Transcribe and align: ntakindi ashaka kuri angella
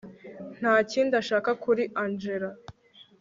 ntakindi 0.57 1.13
ashaka 1.21 1.49
kuri 1.63 1.83
angella 2.03 2.49